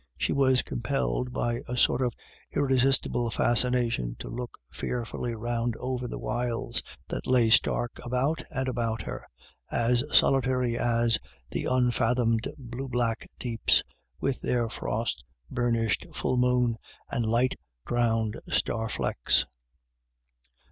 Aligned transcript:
She 0.17 0.33
was 0.33 0.63
compelled 0.63 1.31
by 1.31 1.61
a 1.67 1.77
sort 1.77 2.01
of 2.01 2.15
irresistible 2.51 3.29
fascination 3.29 4.15
to 4.17 4.29
look 4.29 4.57
fearfully 4.71 5.35
round 5.35 5.75
over 5.77 6.07
the 6.07 6.17
wilds 6.17 6.81
that 7.09 7.27
lay 7.27 7.51
stark 7.51 7.99
about 8.03 8.41
and 8.49 8.67
about 8.67 9.03
her, 9.03 9.27
as 9.69 10.03
solitary 10.11 10.75
as 10.75 11.19
the 11.51 11.65
unfathomed 11.65 12.47
blue 12.57 12.87
black 12.89 13.29
deeps, 13.37 13.83
with 14.19 14.41
their 14.41 14.69
frost 14.69 15.23
burnished 15.51 16.07
full 16.15 16.35
moon 16.35 16.77
and 17.11 17.23
light 17.23 17.59
drowned 17.85 18.39
star 18.49 18.89
flecks. 18.89 19.45